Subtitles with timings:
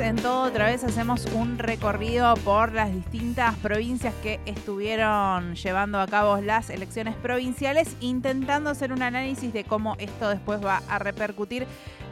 [0.00, 6.06] en todo otra vez hacemos un recorrido por las distintas provincias que estuvieron llevando a
[6.06, 11.66] cabo las elecciones provinciales, intentando hacer un análisis de cómo esto después va a repercutir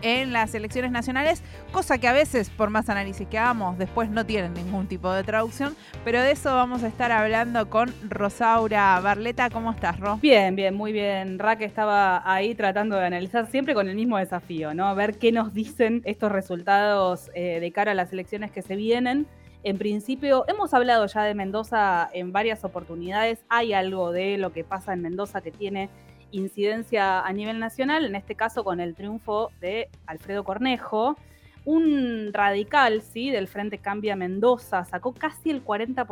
[0.07, 1.43] en las elecciones nacionales,
[1.73, 5.25] cosa que a veces, por más análisis que hagamos, después no tienen ningún tipo de
[5.25, 5.75] traducción,
[6.05, 9.50] pero de eso vamos a estar hablando con Rosaura Barleta.
[9.50, 10.19] ¿Cómo estás, Ro?
[10.23, 11.41] Bien, bien, muy bien.
[11.41, 14.95] Raque estaba ahí tratando de analizar siempre con el mismo desafío, ¿no?
[14.95, 19.27] Ver qué nos dicen estos resultados eh, de cara a las elecciones que se vienen.
[19.65, 23.45] En principio, hemos hablado ya de Mendoza en varias oportunidades.
[23.48, 25.91] Hay algo de lo que pasa en Mendoza que tiene
[26.36, 31.16] incidencia a nivel nacional, en este caso con el triunfo de Alfredo Cornejo.
[31.64, 33.30] Un radical, ¿sí?
[33.30, 36.06] Del Frente Cambia Mendoza sacó casi el 40%,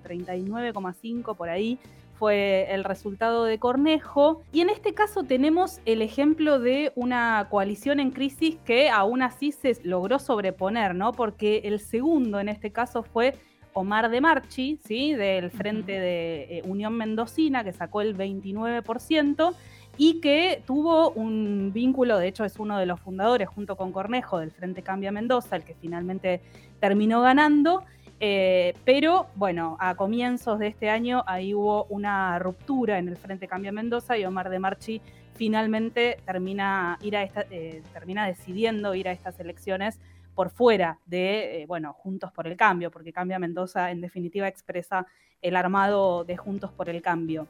[0.00, 1.78] 39,5 por ahí
[2.14, 4.42] fue el resultado de Cornejo.
[4.52, 9.52] Y en este caso tenemos el ejemplo de una coalición en crisis que aún así
[9.52, 11.12] se logró sobreponer, ¿no?
[11.12, 13.34] Porque el segundo en este caso fue
[13.74, 15.12] Omar de Marchi, ¿sí?
[15.12, 19.54] del Frente de eh, Unión Mendocina, que sacó el 29%,
[19.96, 24.38] y que tuvo un vínculo, de hecho es uno de los fundadores junto con Cornejo
[24.38, 26.40] del Frente Cambia Mendoza, el que finalmente
[26.80, 27.84] terminó ganando.
[28.20, 33.48] Eh, pero bueno, a comienzos de este año ahí hubo una ruptura en el Frente
[33.48, 35.02] Cambia Mendoza y Omar de Marchi
[35.34, 40.00] finalmente termina, ir a eh, termina decidiendo ir a estas elecciones
[40.34, 45.06] por fuera de, eh, bueno, Juntos por el Cambio, porque Cambia Mendoza en definitiva expresa
[45.42, 47.46] el armado de Juntos por el Cambio.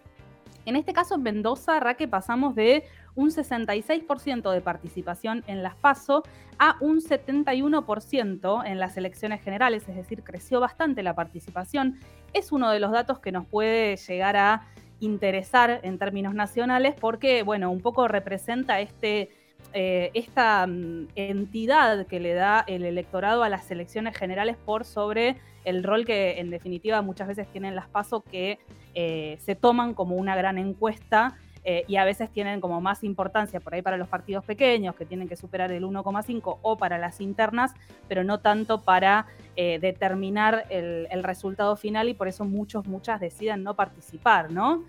[0.67, 6.23] En este caso, en Mendoza, Raque, pasamos de un 66% de participación en las PASO
[6.59, 11.99] a un 71% en las elecciones generales, es decir, creció bastante la participación.
[12.33, 14.67] Es uno de los datos que nos puede llegar a
[15.01, 19.31] interesar en términos nacionales porque, bueno, un poco representa este
[19.77, 25.37] eh, esta mm, entidad que le da el electorado a las elecciones generales por sobre
[25.65, 28.61] el rol que en definitiva muchas veces tienen las PASO que
[28.95, 33.59] eh, se toman como una gran encuesta eh, y a veces tienen como más importancia
[33.59, 37.21] por ahí para los partidos pequeños que tienen que superar el 1,5 o para las
[37.21, 37.73] internas,
[38.07, 39.27] pero no tanto para
[39.57, 44.83] determinar el, el, resultado final y por eso muchos, muchas deciden no participar, ¿no?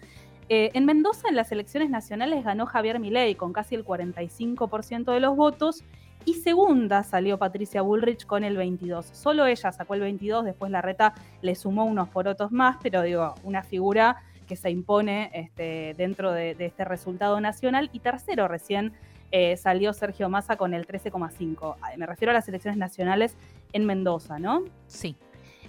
[0.48, 5.20] Eh, en Mendoza, en las elecciones nacionales, ganó Javier Milei con casi el 45% de
[5.20, 5.84] los votos
[6.24, 9.06] y segunda salió Patricia Bullrich con el 22.
[9.06, 13.36] Solo ella sacó el 22, después la reta le sumó unos porotos más, pero digo,
[13.44, 17.90] una figura que se impone este, dentro de, este resultado nacional.
[17.94, 18.94] Y tercero recién
[19.32, 21.76] eh, salió Sergio Massa con el 13,5.
[21.98, 23.36] Me refiero a las elecciones nacionales
[23.74, 24.64] en Mendoza, ¿no?
[24.88, 25.16] Sí.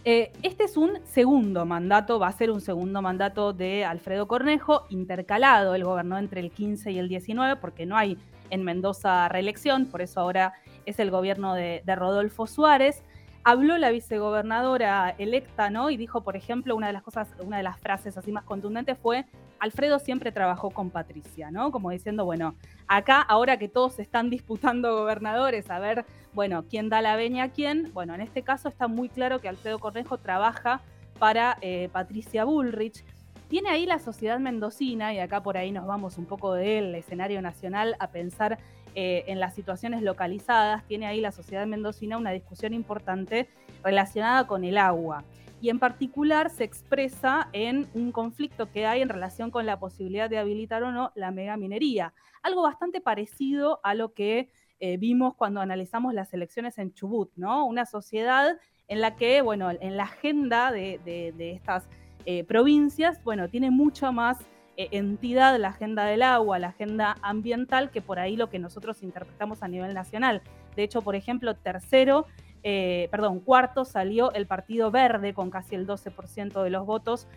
[0.09, 4.87] Eh, este es un segundo mandato, va a ser un segundo mandato de Alfredo Cornejo,
[4.89, 8.17] intercalado, él gobernó entre el 15 y el 19, porque no hay
[8.51, 10.53] en Mendoza reelección, por eso ahora
[10.85, 13.03] es el gobierno de, de Rodolfo Suárez.
[13.43, 15.91] Habló la vicegobernadora electa, ¿no?
[15.91, 18.97] Y dijo, por ejemplo, una de las cosas, una de las frases así más contundentes
[18.99, 19.25] fue,
[19.59, 21.73] Alfredo siempre trabajó con Patricia, ¿no?
[21.73, 22.55] Como diciendo, bueno,
[22.87, 26.05] acá ahora que todos están disputando gobernadores, a ver
[26.37, 27.91] bueno, ¿quién da la veña a quién?
[27.95, 30.83] Bueno, en este caso está muy claro que Alfredo Cornejo trabaja
[31.19, 33.03] para eh, Patricia Bullrich.
[33.49, 37.41] Tiene ahí la sociedad mendocina, y acá por ahí nos vamos un poco del escenario
[37.41, 38.59] nacional a pensar
[38.95, 43.49] eh, en las situaciones localizadas, tiene ahí la sociedad mendocina una discusión importante
[43.83, 45.25] relacionada con el agua.
[45.63, 50.29] Y en particular se expresa en un conflicto que hay en relación con la posibilidad
[50.29, 52.13] de habilitar o no la megaminería.
[52.43, 57.65] Algo bastante parecido a lo que eh, vimos cuando analizamos las elecciones en Chubut, ¿no?
[57.67, 61.01] Una sociedad en la que, bueno, en la agenda de,
[61.39, 61.89] estas
[62.25, 64.39] eh, provincias, bueno, tiene mucha más
[64.77, 69.03] eh, entidad la agenda del agua, la agenda ambiental, que por ahí lo que nosotros
[69.03, 70.43] interpretamos a nivel nacional.
[70.77, 72.27] De hecho, por ejemplo, tercero,
[72.63, 77.29] perdón, cuarto salió el Partido Verde con casi el 12% de los votos,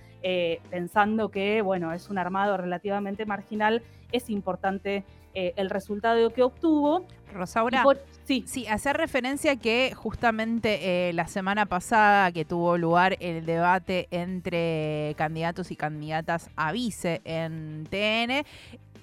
[0.69, 5.03] pensando que, bueno, es un armado relativamente marginal, es importante
[5.35, 7.05] eh, el resultado que obtuvo.
[7.31, 7.83] Rosaura,
[8.23, 8.43] sí.
[8.47, 15.13] sí, hacer referencia que justamente eh, la semana pasada que tuvo lugar el debate entre
[15.17, 18.43] candidatos y candidatas a vice en TN,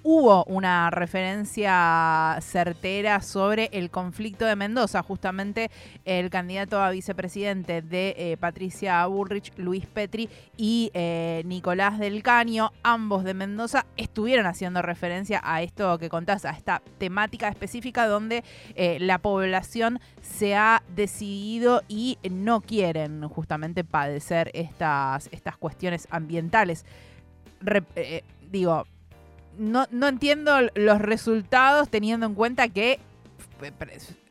[0.09, 5.03] hubo una referencia certera sobre el conflicto de Mendoza.
[5.03, 5.69] Justamente
[6.05, 12.71] el candidato a vicepresidente de eh, Patricia Bullrich, Luis Petri y eh, Nicolás del Caño,
[12.83, 18.45] ambos de Mendoza, estuvieron haciendo referencia a esto que contás, a esta temática específica donde
[18.75, 26.85] eh, la población se ha decidido y no quieren justamente padecer estas, estas cuestiones ambientales.
[28.49, 28.85] digo,
[29.57, 32.99] no, no entiendo los resultados teniendo en cuenta que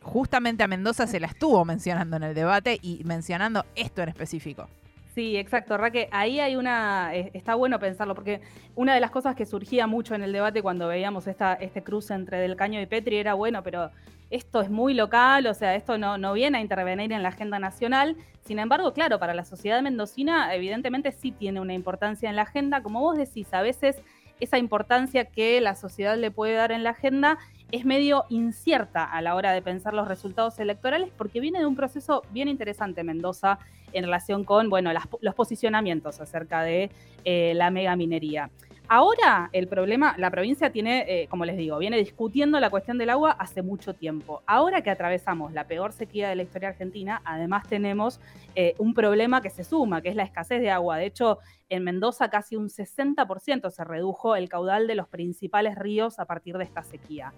[0.03, 4.69] justamente a Mendoza se la estuvo mencionando en el debate y mencionando esto en específico.
[5.15, 6.09] Sí, exacto, Raque.
[6.13, 8.43] Ahí hay una, está bueno pensarlo, porque
[8.75, 12.13] una de las cosas que surgía mucho en el debate cuando veíamos esta, este cruce
[12.13, 13.91] entre Del Caño y Petri era, bueno, pero
[14.29, 17.59] esto es muy local, o sea, esto no, no viene a intervenir en la agenda
[17.59, 18.17] nacional.
[18.45, 22.83] Sin embargo, claro, para la sociedad mendocina, evidentemente sí tiene una importancia en la agenda.
[22.83, 23.97] Como vos decís, a veces
[24.41, 27.39] esa importancia que la sociedad le puede dar en la agenda
[27.73, 31.75] es medio incierta a la hora de pensar los resultados electorales porque viene de un
[31.75, 33.59] proceso bien interesante Mendoza
[33.93, 36.91] en relación con bueno, los posicionamientos acerca de
[37.25, 38.51] eh, la megaminería.
[38.89, 43.11] Ahora el problema, la provincia tiene, eh, como les digo, viene discutiendo la cuestión del
[43.11, 44.43] agua hace mucho tiempo.
[44.47, 48.21] Ahora que atravesamos la peor sequía de la historia argentina, además tenemos
[48.55, 50.99] eh, un problema que se suma, que es la escasez de agua.
[50.99, 51.39] De hecho,
[51.69, 56.57] en Mendoza casi un 60% se redujo el caudal de los principales ríos a partir
[56.57, 57.33] de esta sequía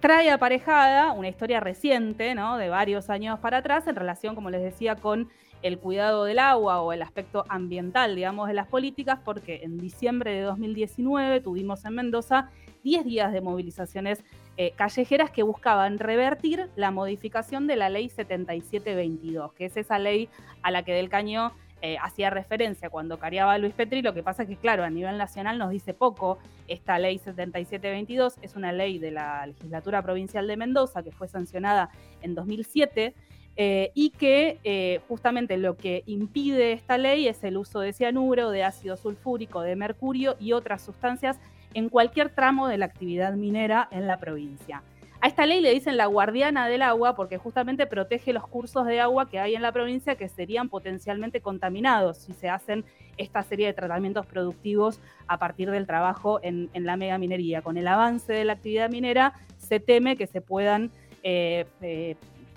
[0.00, 2.56] trae aparejada una historia reciente, ¿no?
[2.56, 5.28] De varios años para atrás, en relación, como les decía, con
[5.62, 10.32] el cuidado del agua o el aspecto ambiental, digamos, de las políticas, porque en diciembre
[10.32, 12.50] de 2019 tuvimos en Mendoza
[12.82, 14.24] 10 días de movilizaciones
[14.56, 20.28] eh, callejeras que buscaban revertir la modificación de la ley 7722, que es esa ley
[20.62, 21.52] a la que Del Caño
[21.82, 24.90] eh, hacía referencia cuando cariaba a Luis Petri, lo que pasa es que, claro, a
[24.90, 26.38] nivel nacional nos dice poco.
[26.68, 31.88] Esta ley 7722 es una ley de la legislatura provincial de Mendoza que fue sancionada
[32.20, 33.14] en 2007
[33.56, 38.50] eh, y que eh, justamente lo que impide esta ley es el uso de cianuro,
[38.50, 41.38] de ácido sulfúrico, de mercurio y otras sustancias
[41.74, 44.82] en cualquier tramo de la actividad minera en la provincia.
[45.22, 49.00] A esta ley le dicen la guardiana del agua porque justamente protege los cursos de
[49.00, 52.86] agua que hay en la provincia que serían potencialmente contaminados si se hacen
[53.18, 57.60] esta serie de tratamientos productivos a partir del trabajo en, la megaminería.
[57.60, 60.90] Con el avance de la actividad minera se teme que se puedan
[61.22, 61.66] eh,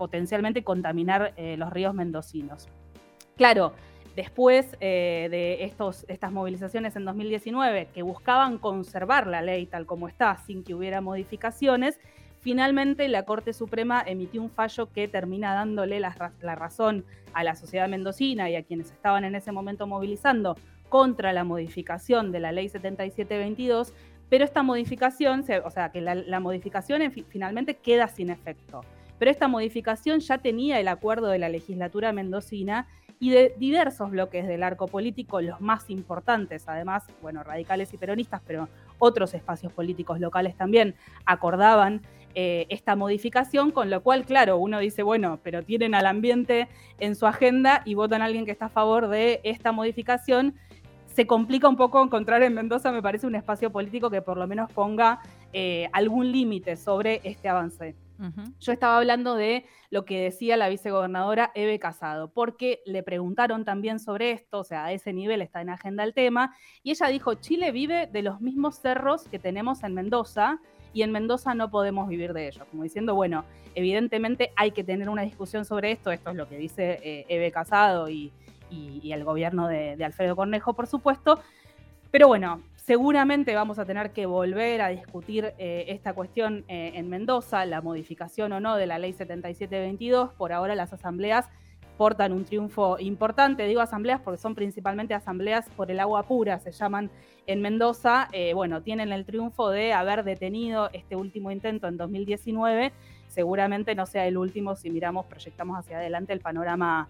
[0.03, 2.67] potencialmente contaminar eh, los ríos mendocinos.
[3.37, 3.73] Claro,
[4.15, 10.37] después de estos, estas movilizaciones en 2019 que buscaban conservar la ley tal como está
[10.45, 11.99] sin que hubiera modificaciones,
[12.43, 16.13] Finalmente, la Corte Suprema emitió un fallo que termina dándole la,
[16.55, 20.57] razón a la sociedad mendocina y a quienes estaban en ese momento movilizando
[20.89, 23.93] contra la modificación de la ley 7722,
[24.27, 28.81] pero esta modificación, o sea, que la, modificación finalmente queda sin efecto.
[29.19, 32.87] Pero esta modificación ya tenía el acuerdo de la legislatura mendocina
[33.19, 38.41] y de diversos bloques del arco político, los más importantes, además, bueno, radicales y peronistas,
[38.45, 38.67] pero
[38.99, 40.95] otros espacios políticos locales también
[41.25, 42.01] acordaban
[42.35, 46.67] eh, esta modificación, con lo cual, claro, uno dice, bueno, pero tienen al ambiente
[46.99, 50.55] en su agenda y votan a alguien que está a favor de esta modificación.
[51.05, 54.47] Se complica un poco encontrar en Mendoza, me parece, un espacio político que por lo
[54.47, 55.19] menos ponga
[55.53, 57.95] eh, algún límite sobre este avance.
[58.59, 63.99] Yo estaba hablando de lo que decía la vicegobernadora Eve Casado, porque le preguntaron también
[63.99, 67.33] sobre esto, o sea, a ese nivel está en agenda el tema, y ella dijo,
[67.35, 70.59] Chile vive de los mismos cerros que tenemos en Mendoza,
[70.93, 72.65] y en Mendoza no podemos vivir de ello.
[72.69, 73.43] Como diciendo, bueno,
[73.75, 77.51] evidentemente hay que tener una discusión sobre esto, esto es lo que dice eh, Eve
[77.51, 78.31] Casado y,
[79.03, 81.39] el gobierno de, Alfredo Cornejo, por supuesto,
[82.09, 87.09] pero bueno, seguramente vamos a tener que volver a discutir eh, esta cuestión eh, en
[87.09, 91.49] Mendoza, la modificación o no de la ley 7722, por ahora las asambleas
[91.97, 93.67] portan un triunfo importante.
[93.67, 97.09] Digo asambleas porque son principalmente asambleas por el agua pura, se llaman
[97.45, 98.27] en Mendoza.
[98.31, 102.91] Eh, bueno, tienen el triunfo de haber detenido este último intento en 2019.
[103.27, 107.07] Seguramente no sea el último si miramos, proyectamos hacia adelante el panorama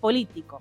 [0.00, 0.60] político.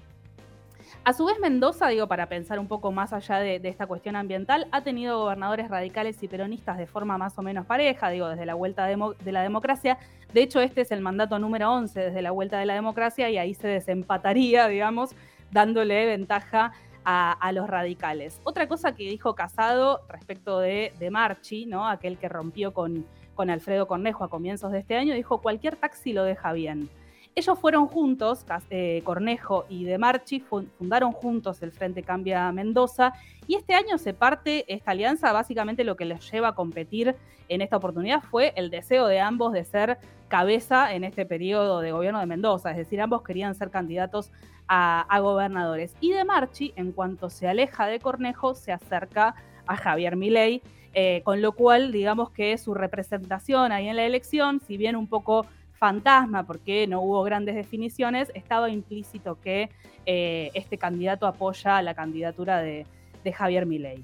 [1.03, 4.67] A su vez, Mendoza, digo, para pensar un poco más allá de, esta cuestión ambiental,
[4.71, 8.53] ha tenido gobernadores radicales y peronistas de forma más o menos pareja, digo, desde la
[8.53, 9.97] vuelta de, la democracia.
[10.33, 13.37] De hecho, este es el mandato número 11 desde la vuelta de la democracia y
[13.37, 15.11] ahí se desempataría, digamos,
[15.51, 16.71] dándole ventaja
[17.05, 18.39] a, los radicales.
[18.45, 21.85] Otra cosa que dijo Casado respecto de, de Marchi, ¿no?
[21.85, 26.13] aquel que rompió con, con Alfredo Cornejo a comienzos de este año, dijo cualquier taxi
[26.13, 26.89] lo deja bien.
[27.35, 33.13] Ellos fueron juntos, eh, Cornejo y De Marchi, fundaron juntos el Frente Cambia Mendoza
[33.47, 35.31] y este año se parte esta alianza.
[35.31, 37.15] Básicamente lo que les lleva a competir
[37.49, 39.97] en esta oportunidad fue el deseo de ambos de ser
[40.27, 44.31] cabeza en este periodo de gobierno de Mendoza, es decir, ambos querían ser candidatos
[44.67, 45.95] a, gobernadores.
[46.01, 49.35] Y De Marchi, en cuanto se aleja de Cornejo, se acerca
[49.67, 50.61] a Javier Milei,
[50.93, 55.07] eh, con lo cual digamos que su representación ahí en la elección, si bien un
[55.07, 55.45] poco
[55.83, 59.69] fantasma, porque no hubo grandes definiciones, estaba implícito que
[60.05, 62.85] eh, este candidato apoya la candidatura de,
[63.33, 64.01] Javier Milei.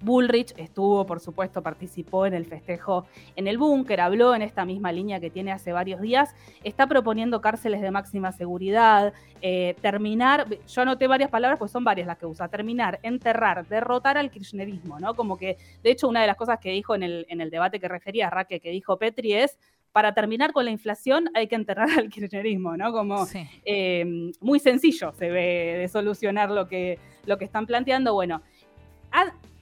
[0.00, 3.04] Bullrich estuvo, por supuesto, participó en el festejo
[3.36, 7.42] en el búnker, habló en esta misma línea que tiene hace varios días, está proponiendo
[7.42, 12.24] cárceles de máxima seguridad, eh, terminar, yo anoté varias palabras, pues son varias las que
[12.24, 15.14] usa, terminar, enterrar, derrotar al kirchnerismo, ¿no?
[15.14, 18.30] Como que, de hecho, una de las cosas que dijo en el, debate que refería
[18.30, 19.58] Raque, que dijo Petri es,
[19.94, 22.90] para terminar con la inflación hay que enterrar al kirchnerismo, ¿no?
[22.90, 23.28] Como
[23.64, 28.12] eh, muy sencillo se ve de solucionar lo que, lo que están planteando.
[28.12, 28.42] Bueno,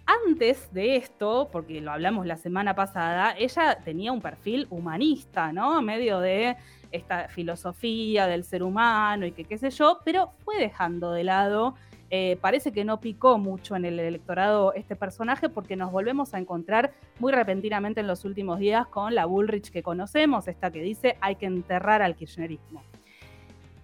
[0.07, 5.77] antes de esto, porque lo hablamos la semana pasada, ella tenía un perfil humanista, ¿no?
[5.77, 6.57] A medio de
[6.93, 11.75] esta filosofía del ser humano y que qué sé yo, pero fue dejando de lado,
[12.15, 16.39] eh, parece que no picó mucho en el electorado este personaje porque nos volvemos a
[16.39, 21.17] encontrar muy repentinamente en los últimos días con la Bullrich que conocemos, esta que dice
[21.23, 22.83] hay que enterrar al kirchnerismo.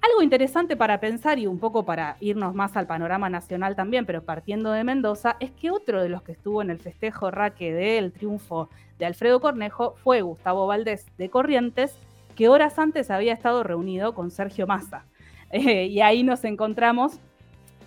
[0.02, 4.22] Algo interesante para pensar y un poco para irnos más al panorama nacional también, pero
[4.22, 8.12] partiendo de Mendoza, es que otro de los que estuvo en el festejo raque del
[8.12, 8.68] triunfo
[8.98, 11.96] de Alfredo Cornejo fue Gustavo Valdés de Corrientes,
[12.36, 15.06] que horas antes había estado reunido con Sergio Massa.
[15.50, 17.20] Eh, y ahí nos encontramos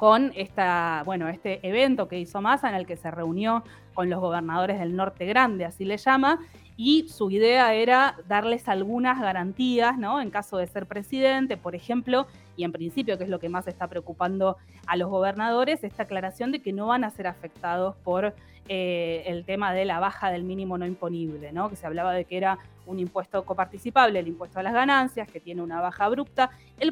[0.01, 4.19] con esta, bueno, este evento que hizo Massa en el que se reunió con los
[4.19, 6.39] gobernadores del Norte Grande, así le llama,
[6.75, 10.19] y su idea era darles algunas garantías, ¿no?
[10.19, 12.25] En caso de ser presidente, por ejemplo,
[12.57, 16.51] y en principio, que es lo que más está preocupando a los gobernadores, esta aclaración
[16.51, 18.33] de que no van a ser afectados por
[18.69, 21.69] eh, el tema de la baja del mínimo no imponible, ¿no?
[21.69, 25.39] Que se hablaba de que era un impuesto coparticipable, el impuesto a las ganancias, que
[25.39, 26.49] tiene una baja abrupta.
[26.79, 26.91] Él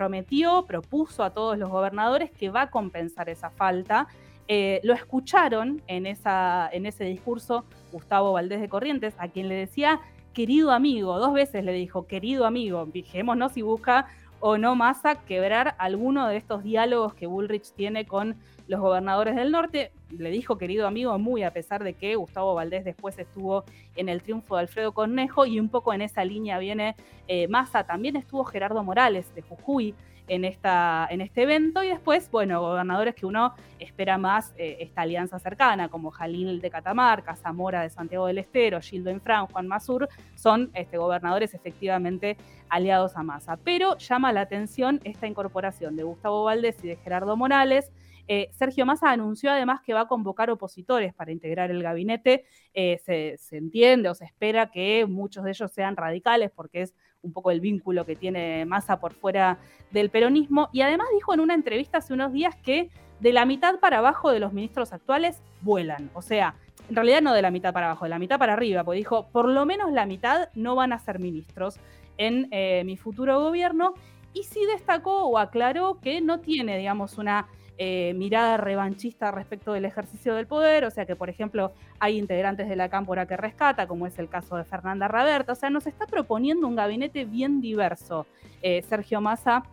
[0.00, 4.08] prometió, propuso a todos los gobernadores que va a compensar esa falta.
[4.48, 9.56] Eh, lo escucharon en, esa, en ese discurso Gustavo Valdés de Corrientes, a quien le
[9.56, 10.00] decía
[10.32, 14.06] querido amigo, dos veces le dijo querido amigo, fijémonos si busca
[14.40, 19.52] o no Massa quebrar alguno de estos diálogos que Bullrich tiene con los gobernadores del
[19.52, 19.92] norte.
[20.10, 23.64] Le dijo querido amigo muy a pesar de que Gustavo Valdés después estuvo
[23.96, 26.96] en el triunfo de Alfredo Cornejo y un poco en esa línea viene
[27.28, 27.84] eh, Massa.
[27.84, 29.94] También estuvo Gerardo Morales de Jujuy
[30.30, 35.02] en, esta, en este evento y después, bueno, gobernadores que uno espera más eh, esta
[35.02, 40.08] alianza cercana, como Jalil de Catamarca, Zamora de Santiago del Estero, Gildo Infran, Juan Masur,
[40.36, 42.36] son este, gobernadores efectivamente
[42.68, 43.56] aliados a Massa.
[43.56, 47.90] Pero llama la atención esta incorporación de Gustavo Valdés y de Gerardo Morales,
[48.28, 52.44] eh, Sergio Massa anunció además que va a convocar opositores para integrar el gabinete.
[52.72, 56.94] Eh, se, se, entiende o se espera que muchos de ellos sean radicales porque es
[57.22, 59.58] un poco el vínculo que tiene Massa por fuera
[59.90, 60.68] del peronismo.
[60.72, 64.30] Y además dijo en una entrevista hace unos días que de la mitad para abajo
[64.30, 66.10] de los ministros actuales vuelan.
[66.14, 66.54] O sea,
[66.88, 69.28] en realidad no de la mitad para abajo, de la mitad para arriba, porque dijo,
[69.30, 71.78] por lo menos la mitad no van a ser ministros
[72.16, 73.94] en eh, mi futuro gobierno.
[74.32, 77.48] Y sí destacó o aclaró que no tiene, digamos, una
[77.82, 82.68] eh, mirada revanchista respecto del ejercicio del poder, o sea que, por ejemplo, hay integrantes
[82.68, 85.86] de la cámpora que rescata, como es el caso de Fernanda Raberta, o sea, nos
[85.86, 88.26] está proponiendo un gabinete bien diverso,
[88.60, 89.64] eh, Sergio Massa,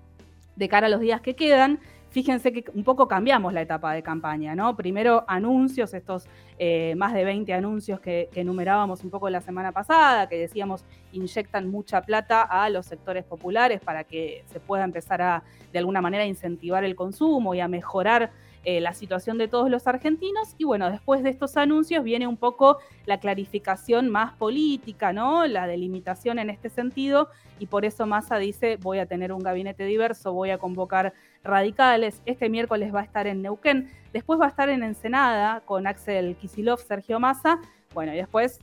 [0.56, 4.04] de cara a los días que quedan, fíjense que un poco cambiamos la etapa de
[4.04, 4.76] campaña, ¿no?
[4.76, 10.28] Primero anuncios, estos eh, más de 20 anuncios que, enumerábamos un poco la semana pasada,
[10.28, 15.44] que decíamos inyectan mucha plata a los sectores populares para que se pueda empezar a,
[15.72, 18.32] de alguna manera, incentivar el consumo y a mejorar
[18.70, 20.54] eh, la situación de todos los argentinos.
[20.58, 25.48] Y bueno, después de estos anuncios viene un poco la clarificación más política, ¿no?
[25.48, 27.30] La delimitación en este sentido.
[27.60, 31.14] Y por eso Massa dice, voy a tener un gabinete diverso, voy a convocar
[31.48, 32.22] radicales.
[32.25, 33.92] Este miércoles va a estar en Neuquén.
[34.13, 37.60] Después va a estar en Ensenada con Axel Kisilov, Sergio Massa.
[37.94, 38.60] Bueno, y después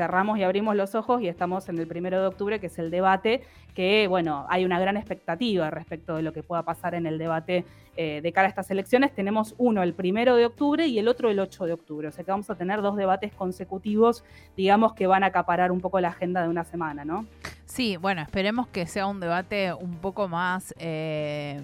[0.00, 2.90] cerramos y abrimos los ojos y estamos en el primero de octubre, que es el
[2.90, 3.42] debate,
[3.74, 7.66] que bueno, hay una gran expectativa respecto de lo que pueda pasar en el debate
[7.96, 9.12] eh, de cara a estas elecciones.
[9.14, 12.08] Tenemos uno el primero de octubre y el otro el 8 de octubre.
[12.08, 14.24] O sea que vamos a tener dos debates consecutivos,
[14.56, 17.26] digamos, que van a acaparar un poco la agenda de una semana, ¿no?
[17.66, 20.74] Sí, bueno, esperemos que sea un debate un poco más...
[20.78, 21.60] Eh,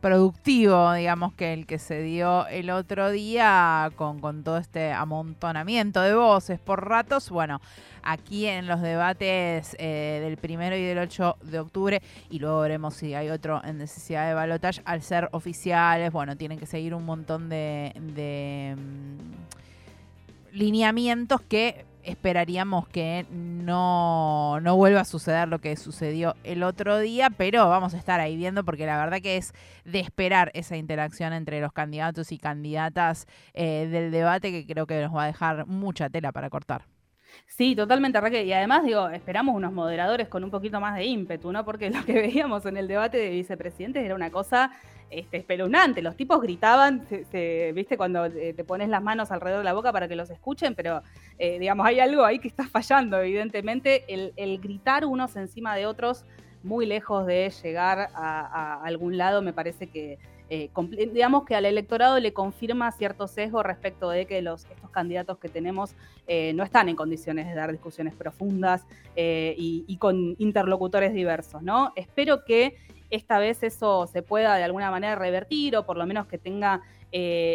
[0.00, 6.00] productivo, digamos, que el que se dio el otro día con, con todo este amontonamiento
[6.00, 7.30] de voces por ratos.
[7.30, 7.60] Bueno,
[8.02, 12.94] aquí en los debates eh, del primero y del 8 de octubre, y luego veremos
[12.94, 17.04] si hay otro en necesidad de balotaje, al ser oficiales, bueno, tienen que seguir un
[17.04, 25.76] montón de, de mm, lineamientos que esperaríamos que no, no vuelva a suceder lo que
[25.76, 29.52] sucedió el otro día, pero vamos a estar ahí viendo porque la verdad que es
[29.84, 35.02] de esperar esa interacción entre los candidatos y candidatas eh, del debate que creo que
[35.02, 36.97] nos va a dejar mucha tela para cortar.
[37.46, 38.46] Sí, totalmente, Raquel.
[38.46, 41.64] Y además, digo, esperamos unos moderadores con un poquito más de ímpetu, ¿no?
[41.64, 44.70] Porque lo que veíamos en el debate de vicepresidentes era una cosa
[45.10, 46.02] este, espeluznante.
[46.02, 47.96] Los tipos gritaban, ¿viste?
[47.96, 51.02] Cuando eh, te pones las manos alrededor de la boca para que los escuchen, pero,
[51.38, 54.04] eh, digamos, hay algo ahí que está fallando, evidentemente.
[54.08, 56.24] El, gritar unos encima de otros,
[56.62, 60.18] muy lejos de llegar a algún lado, me parece que
[60.50, 60.70] eh,
[61.12, 65.94] digamos que al electorado le confirma cierto sesgo respecto de que estos candidatos que tenemos
[66.26, 71.92] eh, no están en condiciones de dar discusiones profundas eh, y, con interlocutores diversos, ¿no?
[71.96, 72.76] Espero que
[73.10, 76.82] esta vez eso se pueda de alguna manera revertir o por lo menos que tenga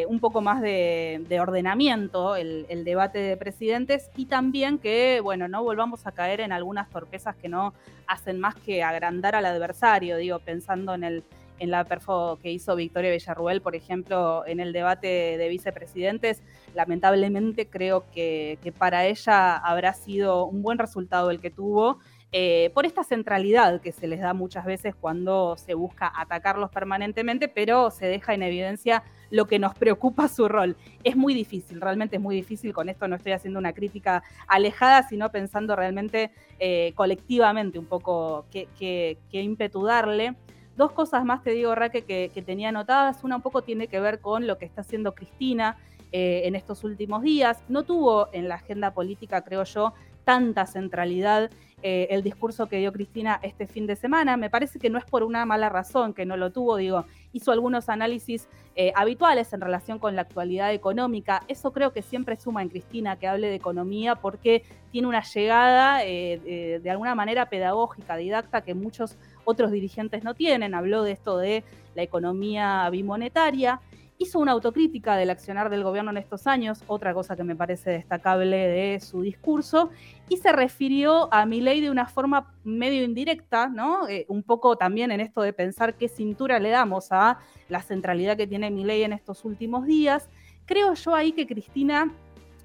[0.07, 5.63] un poco más de, ordenamiento el, el, debate de presidentes y también que, bueno, no
[5.63, 7.75] volvamos a caer en algunas torpezas que no
[8.07, 11.23] hacen más que agrandar al adversario, digo, pensando en el
[11.59, 16.41] en la perfo que hizo Victoria Villarruel, por ejemplo, en el debate de vicepresidentes,
[16.73, 21.99] lamentablemente creo que, para ella habrá sido un buen resultado el que tuvo.
[22.35, 27.47] Eh, por esta centralidad que se les da muchas veces cuando se busca atacarlos permanentemente,
[27.47, 30.75] pero se deja en evidencia lo que nos preocupa su rol.
[31.03, 35.07] Es muy difícil, realmente es muy difícil, con esto no estoy haciendo una crítica alejada,
[35.07, 40.35] sino pensando realmente eh, colectivamente un poco qué, qué, qué ímpetu darle.
[40.75, 43.23] Dos cosas más te digo, Raque, que, tenía anotadas.
[43.23, 45.77] Una un poco tiene que ver con lo que está haciendo Cristina
[46.11, 47.59] eh, en estos últimos días.
[47.69, 51.51] No tuvo en la agenda política, creo yo, tanta centralidad
[51.85, 54.35] eh, el discurso que dio Cristina este fin de semana.
[54.35, 57.51] Me parece que no es por una mala razón que no lo tuvo, digo, hizo
[57.51, 61.43] algunos análisis eh, habituales en relación con la actualidad económica.
[61.49, 65.97] Eso creo que siempre suma en Cristina que hable de economía porque tiene una llegada
[65.97, 71.63] de alguna manera pedagógica, didacta, que muchos otros dirigentes no tienen, habló de esto de
[71.95, 73.79] la economía bimonetaria,
[74.17, 77.91] hizo una autocrítica del accionar del gobierno en estos años, otra cosa que me parece
[77.91, 79.89] destacable de su discurso,
[80.29, 84.07] y se refirió a ley de una forma medio indirecta, ¿no?
[84.07, 88.37] Eh, un poco también en esto de pensar qué cintura le damos a la centralidad
[88.37, 90.29] que tiene ley en estos últimos días.
[90.65, 92.11] Creo yo ahí que Cristina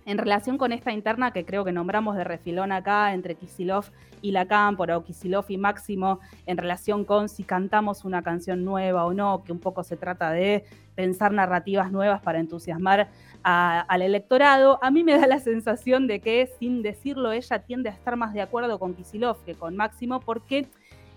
[0.09, 3.85] en relación con esta interna que creo que nombramos de refilón acá entre Kisilov
[4.23, 9.13] y Lacan, o Kisilov y Máximo, en relación con si cantamos una canción nueva o
[9.13, 13.11] no, que un poco se trata de pensar narrativas nuevas para entusiasmar
[13.43, 17.93] al electorado, a mí me da la sensación de que, sin decirlo, ella tiende a
[17.93, 20.69] estar más de acuerdo con Kisilov que con Máximo, porque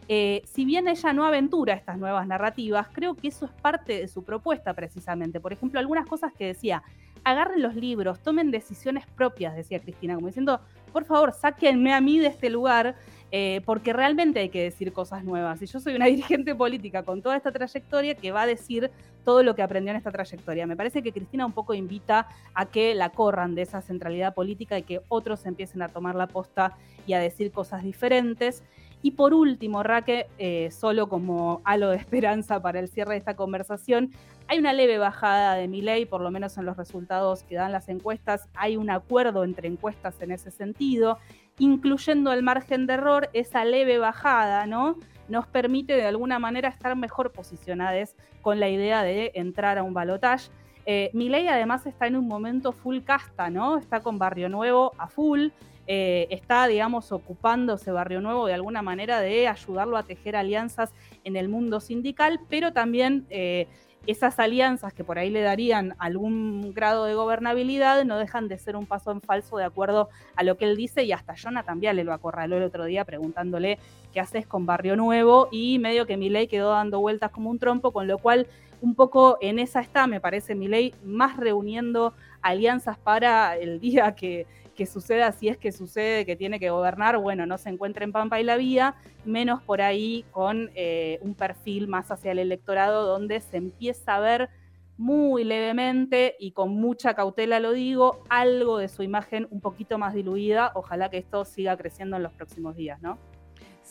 [0.10, 4.08] eh, si bien ella no aventura estas nuevas narrativas, creo que eso es parte de
[4.10, 5.40] su propuesta precisamente.
[5.40, 6.84] Por ejemplo, algunas cosas que decía,
[7.24, 10.60] agarren los libros, tomen decisiones propias, decía Cristina, como diciendo,
[10.92, 12.96] por favor, sáquenme a mí de este lugar,
[13.32, 15.62] eh, porque realmente hay que decir cosas nuevas.
[15.62, 18.92] Y yo soy una dirigente política con toda esta trayectoria que va a decir
[19.24, 20.66] todo lo que aprendió en esta trayectoria.
[20.68, 24.78] Me parece que Cristina un poco invita a que la corran de esa centralidad política
[24.78, 28.64] y que otros empiecen a tomar la posta y a decir cosas diferentes.
[29.04, 33.36] Y por último, Raque, eh, solo como halo de esperanza para el cierre de esta
[33.36, 34.12] conversación,
[34.48, 37.72] hay una leve bajada de mi ley, por lo menos en los resultados que dan
[37.72, 41.18] las encuestas, hay un acuerdo entre encuestas en ese sentido,
[41.58, 44.98] incluyendo el margen de error, esa leve bajada, ¿no?
[45.30, 49.94] Nos permite de alguna manera estar mejor posicionadas con la idea de entrar a un
[49.94, 50.50] balotaje.
[50.86, 53.78] Eh, mi ley además está en un momento full casta, ¿no?
[53.78, 55.50] Está con Barrio Nuevo a full.
[55.88, 61.36] Eh, está, digamos, ocupándose Barrio Nuevo de alguna manera de ayudarlo a tejer alianzas en
[61.36, 63.68] el mundo sindical, pero también eh,
[64.08, 68.76] esas alianzas que por ahí le darían algún grado de gobernabilidad no dejan de ser
[68.76, 72.04] un paso en falso de acuerdo a lo que él dice y hasta Jonathan le
[72.04, 73.78] lo acorraló el otro día preguntándole
[74.12, 77.92] qué haces con Barrio Nuevo y medio que Milei quedó dando vueltas como un trompo,
[77.92, 78.48] con lo cual
[78.82, 84.48] un poco en esa está, me parece, Milei más reuniendo alianzas para el día que
[84.76, 88.12] que suceda si es que sucede que tiene que gobernar, bueno, no se encuentra en
[88.12, 93.06] Pampa y la Vía, menos por ahí con eh, un perfil más hacia el electorado
[93.06, 94.50] donde se empieza a ver
[94.98, 100.14] muy levemente y con mucha cautela lo digo, algo de su imagen un poquito más
[100.14, 100.72] diluida.
[100.76, 103.18] Ojalá que esto siga creciendo en los próximos días, ¿no?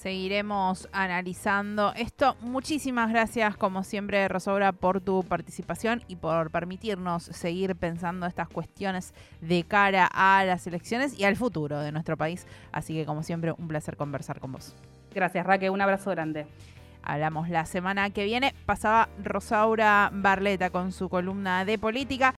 [0.00, 2.34] Seguiremos analizando esto.
[2.40, 9.12] Muchísimas gracias, como siempre, Rosobra, por tu participación y por permitirnos seguir pensando estas cuestiones
[9.42, 12.46] de cara a las elecciones y al futuro de nuestro país.
[12.72, 14.74] Así que, como siempre, un placer conversar con vos.
[15.14, 15.68] Gracias, Raque.
[15.68, 16.46] Un abrazo grande.
[17.02, 18.54] Hablamos la semana que viene.
[18.66, 22.28] Pasaba Rosaura Barleta con su columna de política.